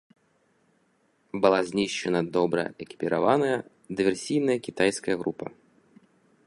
[1.43, 3.57] Была знішчана добра экіпіраваная
[4.01, 5.45] дыверсійная кітайская група.